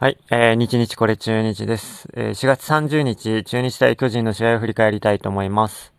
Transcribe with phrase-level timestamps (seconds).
[0.00, 2.08] はい、えー、日日これ中日です。
[2.14, 5.92] えー、4月30日、中日対巨人の試合を振り返りたいと思います。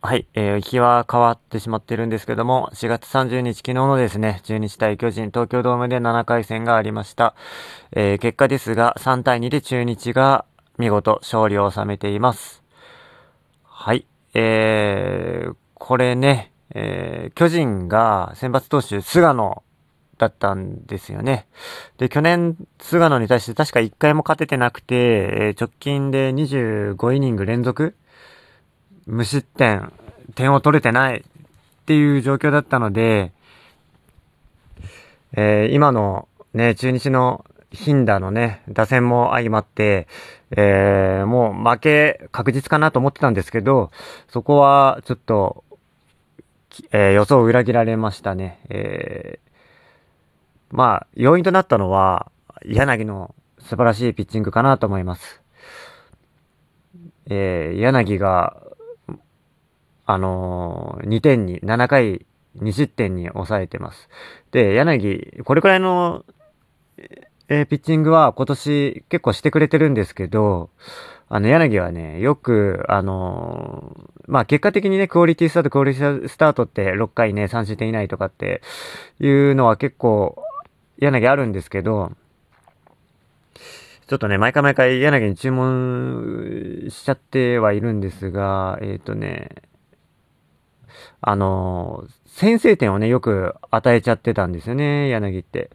[0.00, 7.34] はい、えー、日は変わってしまってるんですけども、4月30日昨日のですね、中日対巨人東京ドームで7回戦がありました。
[7.92, 10.46] えー、結果ですが、3対2で中日が
[10.78, 12.62] 見事勝利を収めています。
[13.64, 14.06] はい。
[14.34, 19.62] えー、これね、えー、巨人が先発投手、菅野
[20.18, 21.46] だったんですよね。
[21.98, 27.94] で、去年、菅野に対して確か1回も勝ててなくて、えー、直近で25イニング連続
[29.06, 29.92] 無失点、
[30.34, 31.22] 点を取れてないっ
[31.86, 33.32] ていう状況だったので、
[35.36, 40.06] えー、今のね、中日のヒンダのね、打線も相まって、
[40.52, 43.90] えー、もう負け確実かなと思ってたんですけど、
[44.28, 45.64] そこはちょっと、
[46.92, 48.60] えー、予想を裏切られましたね。
[48.68, 52.30] えー、まあ、要因となったのは、
[52.64, 55.42] 柳の素晴らしいピッチングかなと思います。
[57.26, 58.62] えー、柳が、
[60.06, 62.26] あのー、2点に、7回
[62.58, 64.08] 2失点に抑えてます。
[64.52, 66.24] で、柳、これくらいの
[66.96, 70.70] えー、えピッチングは今年結構してくれてるんですけど、
[71.28, 78.62] あの、柳はね、よく、あのー、まあ、結果的にね、クオリティスタート、クオリティスタートって6回ね、3失点以内とかって
[79.20, 80.42] いうのは結構、
[80.98, 82.12] 柳あるんですけど、
[84.06, 89.62] ちょっとね、毎回毎回柳に注文しちゃってはいるんですが、えっ、ー、とね、
[91.20, 95.70] あのー、先制点をね、よく与えちゃってたんですよね、柳って。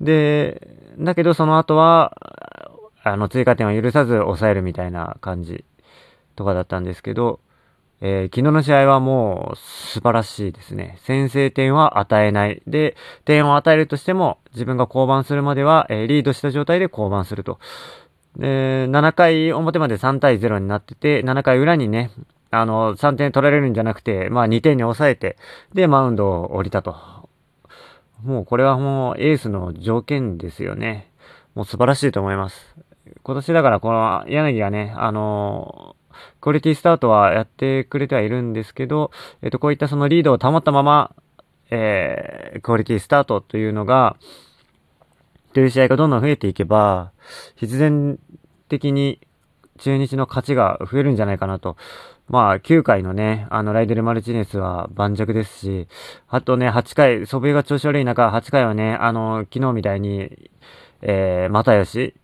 [0.00, 2.16] で、だけどその後は、
[3.04, 5.64] あの、追加点を許さず抑えるみたいな感じ
[6.36, 7.40] とかだったんですけど、
[8.04, 10.98] えー、昨日の試合はもう素晴らしいですね。
[11.04, 12.62] 先制点は与えない。
[12.66, 17.60] で、点を与えるとしても、自分が降板するまでは、えー、リードした状態で降板すると。
[18.36, 22.10] で、7回表まで3対0になってて、7回裏にね、
[22.50, 25.36] あの、3点取られるんじゃなくて、まあ2点に抑えて、
[25.72, 27.11] で、マウンドを降りたと。
[28.22, 31.10] もうこれはもうエースの条件ですよね。
[31.54, 32.76] もう素晴らしいと思います。
[33.22, 35.96] 今年だからこの柳がね、あの、
[36.40, 39.10] クオリティスタートはやってくれてはいるんですけど、
[39.42, 41.14] えっ、と、こういったそのリードを保ったまま、
[41.70, 44.16] えー、クオリティスタートというのが、
[45.52, 47.12] という試合がどんどん増えていけば、
[47.56, 48.18] 必然
[48.68, 49.20] 的に
[49.78, 51.76] 中日の勝ちが増えるんじゃないかなと。
[52.28, 55.88] まあ、9回のね、あの、ライデル・マルチネスは盤石ですし、
[56.28, 60.50] あとね、8回、祖父江が調子悪い中、8回はね、あの、昨日みたいに、
[61.02, 62.14] えー、又吉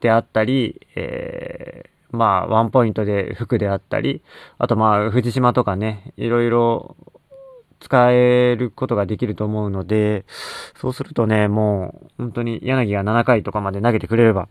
[0.00, 4.22] であったり、えー、まあ、ワンポイントで服であったり、
[4.58, 6.96] あとまあ、藤島とかね、いろいろ
[7.80, 10.24] 使えることができると思うので、
[10.80, 14.48] そうするとね、もう、本当に柳が7回とかまで投げてくれれば、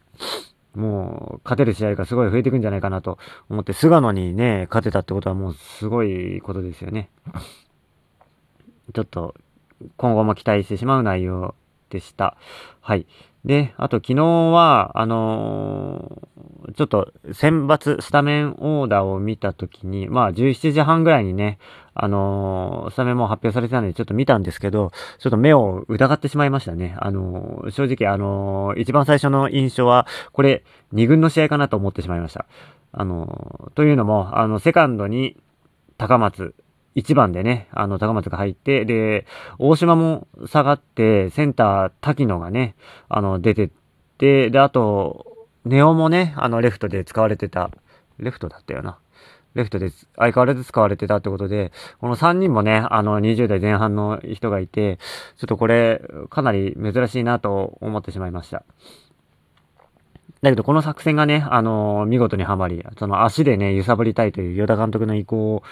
[0.75, 3.17] もう、勝てる試合がすごい増えていくんじゃないかなと
[3.49, 7.09] 思って、菅野にね、勝てたってことはもうすごいことですよね。
[8.93, 9.35] ちょっと、
[9.97, 11.55] 今後も期待してしまう内容
[11.89, 12.37] でした。
[12.81, 13.05] はい。
[13.45, 21.59] で、あと昨日は、あのー、ちょっと選抜スタメンオーダーを見たときに、まあ17時半ぐらいにね、
[21.93, 26.95] あのー、スタメンも発表されてたのでちょっと見たんですけど、ちょっと目を疑ってしまいましたね。
[26.99, 32.45] あのー、正直あの一番最初の印象は、これ2軍の試合かなと思ってしまいました。
[32.93, 35.35] あのというのも、あの、セカンドに
[35.97, 36.55] 高松、
[36.95, 39.25] 1番でね、あの、高松が入って、で、
[39.59, 42.75] 大島も下がって、センター、滝野がね、
[43.09, 43.69] あの、出てっ
[44.17, 47.71] て、で、あと、ネオもね、あの、レフトで使われてた、
[48.19, 48.97] レフトだったよな。
[49.55, 54.97] レフトで相変わらず使われてたってことで、この3人もね、あの、20代前半の人がいて、
[55.37, 58.63] ちょっとこれ、かなり珍しいなと思ってしまいました。
[60.41, 65.63] だけど、この作戦がね、あの、見事にはまり、その足でね、揺さぶりたいという、与田監督の意向を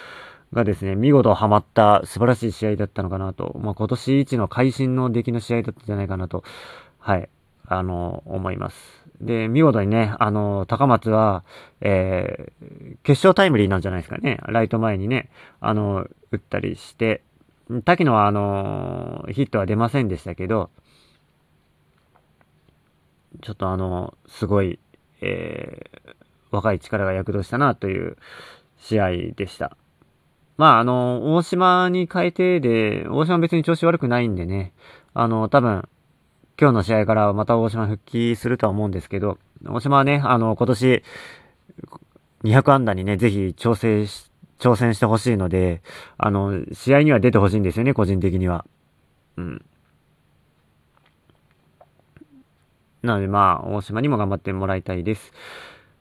[0.54, 6.44] がですね、見事ハマった素晴らしい試合だったのかなと、まあ、今年一の会心の出来の試合だったんじゃないかなと、
[7.00, 7.30] はい、
[7.68, 8.78] あの、思います。
[9.22, 11.44] で、見事にね、あの、高松は、
[11.80, 14.40] えー、決勝タイムリーなんじゃないですかね。
[14.48, 15.30] ライト前にね、
[15.62, 17.22] あの、打ったりして、
[17.86, 20.70] 滝野は、あの、ヒットは出ませんでしたけど、
[23.42, 24.80] ちょっとあの、すごい、
[25.22, 26.16] えー、
[26.52, 28.18] 若い力が躍動したなという
[28.78, 29.78] 試合でした。
[30.58, 34.74] まあ、あの、大島に変えてで、大島別に調子悪くないんでね、
[35.14, 35.88] あの、多分、
[36.60, 41.04] 今日の試合からまた大島復帰するとは思うんですけど、大島はね、あの、今年、
[42.44, 44.32] 200安打にね、ぜひ調整し
[44.62, 45.82] 挑戦してほしいので、
[46.20, 48.64] あの、試合には出てほしいんですよね、個人的には。
[49.38, 49.66] うん。
[53.02, 55.34] なのでまあ、大島にも頑張ってもらいたいです。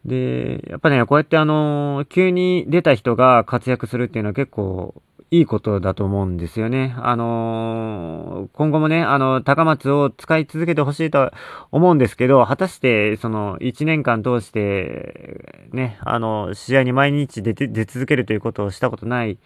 [0.05, 4.95] で、やっぱね、こうやってあの、急に出た人が活躍するっていうのは結構
[5.33, 6.95] いいことだと思うんですよね。
[6.99, 11.31] あの、今後もね、あの、高松を使い続けてほしいと
[11.71, 19.39] 思うんですけど、果たして、その、1年間通して、ね、あの、試合に毎日出て、出続けるということをしたことない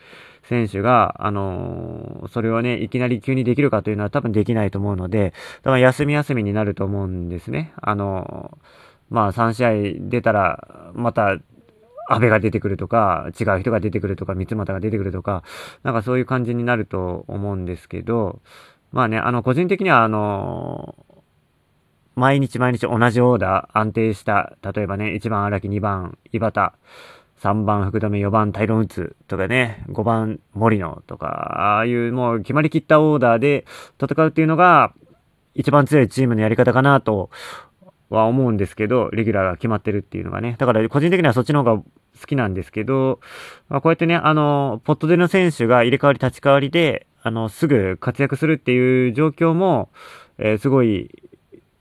[0.44, 7.74] 選手が、あの、それをね、いきなり急にできるかというのは多分できないと思うので、多分休み休みになると思うんですね。
[7.82, 8.56] あの、
[9.10, 11.38] まあ、3試合出たら、また
[12.08, 15.42] 安倍が出てくるとか、違う人が出てくるとか、三俣が出てくるとか、
[15.82, 18.40] なんかそういう感じになると思うんですけど、
[18.92, 20.96] まあね、あの、個人的には、あの、
[22.16, 26.72] 毎日毎日同じオーダー、安定した、例えばね、1番荒木、2番井端、
[27.42, 33.66] 3番福留、4番タイロン打つとかね、5番森野とか、ああいうもう決まりきったオーダーで
[34.00, 34.92] 戦うっていうのが、
[35.54, 37.30] 一番強いチームのやり方かなと
[38.14, 40.56] は思うんですけど、レギュラーが決まってるっていうのがね。
[40.58, 41.82] だから個人的にはそっちの方が
[42.20, 43.20] 好きなんですけど、
[43.68, 49.90] まあ、こうやってね、あの、ポットでの選手が入れ替わり立ち替わりで、あの、すぐ活躍するっていう状況も、
[50.38, 51.10] えー、すごい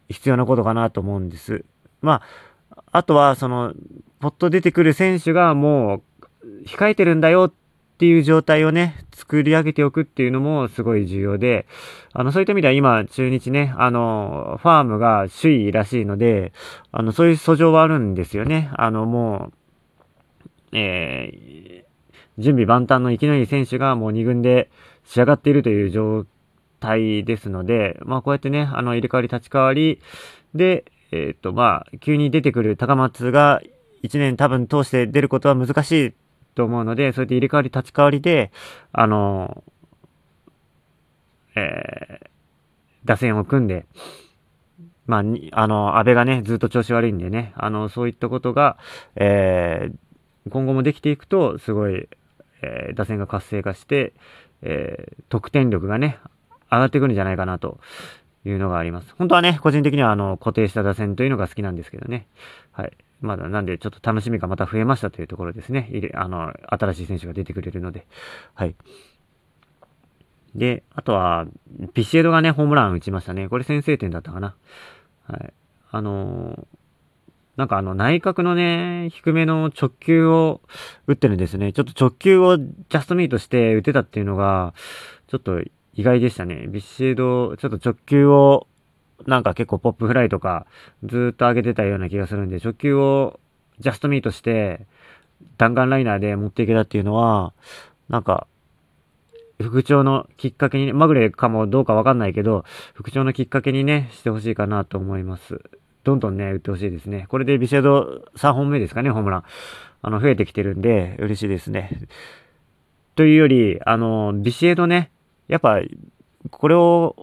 [0.10, 1.66] 必要なことかなと思うんです。
[2.02, 2.22] ま
[2.70, 3.74] あ、あとは、その、
[4.20, 6.02] ポット出てくる選手がも
[6.44, 7.54] う、控えてるんだよっ
[8.04, 11.66] っていう状態をね、作り上げておくっていうのもすごい重要で、
[12.12, 16.52] あの、そういった意味では今、中日ね、あの、ファームが首位らしいので、
[16.92, 18.72] あの、そういう訴状はあるんですよね。
[18.74, 19.54] あの、も
[20.74, 24.70] う、えー、準備万端の生きのいい選手がもう2軍で
[25.06, 26.26] 仕上がっているという状
[26.82, 30.02] 態ですので、まあこうやってね、あの、入れ替わり立ち替わり
[30.54, 30.84] で、
[31.14, 33.62] えっ、ー、と、まあ、急に出てくる高松が
[34.04, 36.14] 1年多分通して出ることは難しい
[36.56, 38.52] と思うので、そうやって入れ替わり立ち替わりで、
[38.92, 39.64] あの、
[41.56, 42.28] えー、
[43.06, 43.86] 打線を組んで、
[45.06, 48.78] まあ、あの、安倍がね、ずっと調子悪いんでね、あの、そういったことが、
[49.16, 52.08] えー、今後もできていくと、すごい、
[52.62, 54.14] えー、打線が活性化して、
[54.62, 56.20] えー、得点力がね、
[56.72, 57.80] 上がってくるんじゃないかなと。
[58.46, 59.14] いうのがあります。
[59.18, 62.28] 本当はね、個人的にはあの、固定した打線というのが好きなんですけどね。
[62.72, 62.94] はい。
[63.22, 65.90] まだなんでちょっと楽しみがまた増えましたというところですね。
[66.14, 68.06] あの、新しい選手が出てくれるので。
[68.54, 68.76] はい。
[70.56, 71.48] で、あとは、
[71.94, 73.48] ビシエドがね、ホームラン打ちましたね。
[73.48, 74.56] これ先制点だったかな。
[75.26, 75.54] はい。
[75.90, 76.66] あのー、
[77.56, 80.62] なんかあの内角のね、低めの直球を
[81.06, 81.72] 打ってるんですね。
[81.72, 84.74] ちょっと直球をジャストミートして打てたっていうのが、
[85.28, 85.62] ちょっと
[85.94, 86.66] 意外でしたね。
[86.68, 88.68] ビシエド、ちょっと直球を
[89.28, 90.66] なんか結構ポップフライとか
[91.04, 93.40] ずっと上げてたような気がするんで、初球を
[93.80, 94.86] ジャストミートして、
[95.58, 97.54] 弾丸ライナーで持っていけたっていうのは、
[98.10, 98.48] なんか、
[99.60, 105.62] 復調のきっかけに、まぐれかもどうかわかんないけど、復調のきっかけにね、してほしいかなと思います。
[106.04, 107.26] どんどんね、打ってほしいですね。
[107.30, 109.44] これでビシェド3本目ですかね、ホームラン。
[110.02, 112.08] あの、増えてきてるんで、嬉しいですね。
[113.16, 115.12] というより、あの、ビシエドね、
[115.48, 115.80] やっぱ、
[116.50, 117.16] これを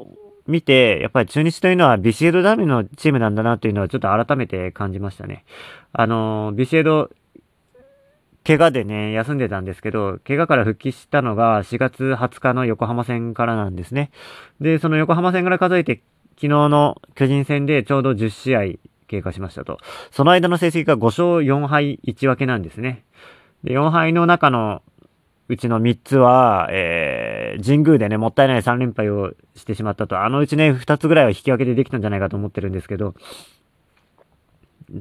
[0.47, 5.45] 見て、やっぱり中日というのはビシエドダメのチームなんだなというのはちょっと改めて感じましたね。
[5.93, 7.11] あの、ビシエド、
[8.45, 14.11] 怪我でね、休んでたんですけど、怪我から復帰したのが4月20日の横浜戦からなんですね。
[14.61, 16.03] で、その横浜戦から数えて、
[16.37, 18.61] 昨日の巨人戦でちょうど10試合
[19.09, 19.79] 経過しましたと。
[20.11, 23.05] その間の成績が5勝4敗1分けなんですね。
[23.63, 24.83] で、4敗の中の
[25.51, 30.23] うちの3つは、えー、神宮でね、もったいない3連敗をしてしまったと。
[30.23, 33.17] あのうちね、2つぐらいは引き分けでできたんじゃないかと思ってるんですけど、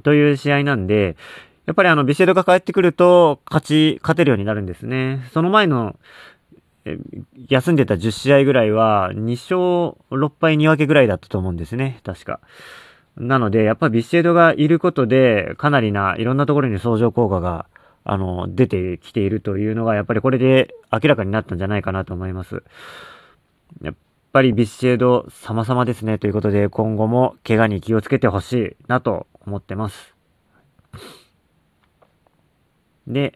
[0.02, 1.18] という試合なんで、
[1.68, 5.24] やっぱりあの、ビシエドが帰ってくると、勝ち、勝てるようになるんですね。
[5.34, 5.96] その前の、
[7.48, 12.00] 休んでた10試合ぐらいは、2勝6敗2分けぐらいだったと思うんですね。
[12.04, 12.40] 確か。
[13.18, 17.68] なので、やっぱビシエドがいることで、かなりないろんなところに相乗効果が
[18.12, 22.64] あの、出てきているというのが、やっぱりこれで明らかになったんじゃないかなと思います。
[23.84, 23.96] やっ
[24.34, 26.18] ぱりビッシェード様々ですね。
[26.18, 30.16] ということで、今後も怪我に気をつけてほしいなと思ってます。
[33.06, 33.36] で、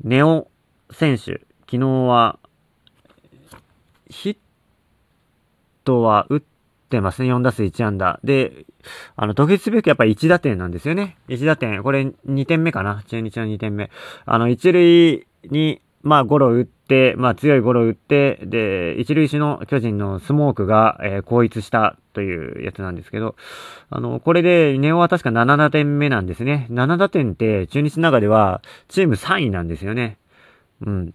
[0.00, 0.46] ネオ
[0.92, 2.38] 選手、昨日は、
[4.08, 4.36] ヒッ
[5.82, 6.53] トは打って
[7.00, 7.32] ますね。
[7.32, 8.20] 4打数1安打。
[8.24, 8.66] で、
[9.16, 11.16] あの、特筆すべきやっぱり1打点なんですよね。
[11.28, 11.82] 1打点。
[11.82, 13.02] これ2点目かな。
[13.08, 13.90] 中日の2点目。
[14.26, 23.36] あの、1塁に、まあ、ゴロ打って、まあ、強いゴロ打って、で、一塁手の巨人のスモークが、えー、後逸したというやつなんですけど、
[23.88, 26.66] あの、これで、ネオは確か7打点目なんですね。
[26.70, 30.18] 7打点って、中日の中では、チーム3位なんですよね。
[30.84, 31.14] うん。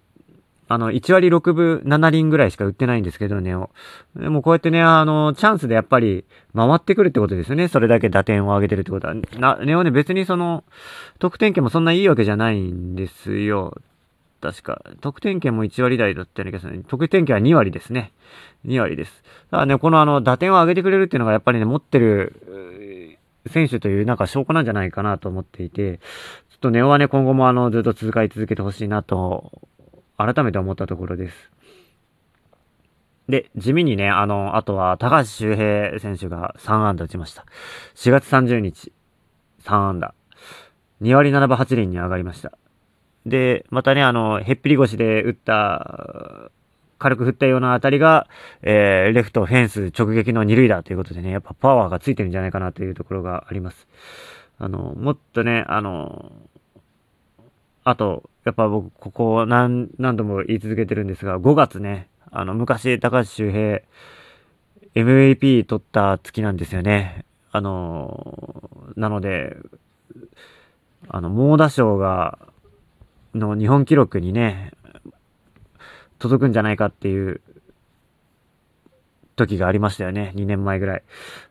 [0.71, 3.71] あの、1割6分7厘ぐらいしか売ってないんですけど、ネオ。
[4.15, 7.67] でもこうやってね、あの、チャンスでやっぱり回ってくるってことですよね。
[7.67, 9.15] それだけ打点を上げてるってことは。
[9.39, 10.63] な、ネオね、別にその、
[11.17, 13.81] 得点圏もそんないいわけじゃないんですよ。
[14.41, 14.83] 確か。
[15.01, 16.85] 得点圏も1割台だったような気がする。
[16.87, 18.13] 得点圏は2割ですね。
[18.67, 19.23] 2割です。
[19.49, 29.68] だからね、このあの、打点を上げてくれるっていうのがやっぱりね、持ってる、選手というなんか証拠なんじゃないかなと思っていて、ちょっとネオはね、今後もあの、ずっと続かり続けてほしいなと
[30.19, 31.51] 改めて思ったところです。
[33.29, 37.45] で、地味にね、あの、あとは高橋周平選手が3安打打ちました。
[37.95, 38.91] 4月30日、
[39.63, 40.13] 3安打。
[41.01, 42.57] 2割7分8厘に上がりました。
[43.25, 46.51] で、またね、あの、へっぴり腰で打った、
[46.97, 48.27] 軽く振ったような当たりが、
[48.61, 53.87] えー、レフトフェンス直撃の二塁打ということでね、やっぱパワーがついてるんじゃないかなというところがあります。
[54.57, 56.31] あの、もっとね、あの、
[57.83, 63.81] あと、やっぱ僕、ここ何、何度も言い続けてるんですが、5月ね、あの、昔、高橋周平、
[64.95, 67.25] MVP 取った月なんですよね。
[67.51, 69.55] あの、なので、
[71.09, 72.39] あの、猛打賞が、
[73.35, 74.71] の日本記録にね、
[76.17, 77.41] 届くんじゃないかっていう
[79.39, 80.33] 時がありましたよね。
[80.35, 81.03] 2年前ぐらい。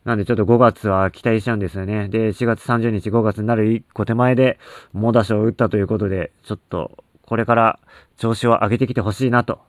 [0.04, 2.08] なんでちょっと5月は期待しちゃうんですよね。
[2.08, 4.58] で、4月30日5月になる1個手前で、
[4.92, 7.78] 猛打賞を打ったということで、ちょっと、これから
[8.16, 9.60] 調子を上げてきてほしいなと。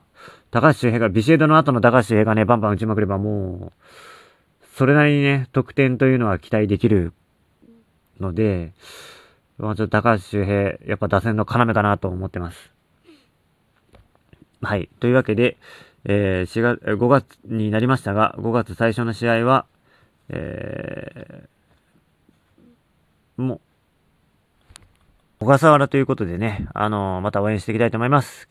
[0.52, 3.86] 高橋周平が、ビシエドの後の高橋周平がね、バンバン打ちまくればもう、
[4.76, 7.14] それなりにね、得点というのは期待できる
[8.20, 8.74] ので、
[9.58, 12.72] まあ、ちょっと高橋周平、やっぱ打線の要かなと思ってます。
[14.62, 14.90] はい。
[15.00, 15.58] というわけで、
[16.06, 19.66] えー、4月、5月になりましたが、5月最初の試合は、
[20.30, 23.60] えー、もう、
[25.40, 28.48] 小笠原ということでね、あのー、また応援していきたいと思います。